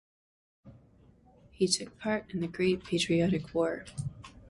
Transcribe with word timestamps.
He 1.51 1.67
took 1.67 1.99
part 1.99 2.33
in 2.33 2.39
the 2.41 2.47
Great 2.47 2.83
Patriotic 2.83 3.53
War. 3.53 3.85